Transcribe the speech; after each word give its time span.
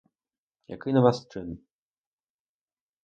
Який 0.67 0.93
на 0.93 0.99
вас 1.01 1.27
чин? 1.27 1.59